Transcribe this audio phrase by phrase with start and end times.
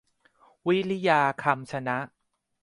[0.67, 1.97] วริยา คำชนะ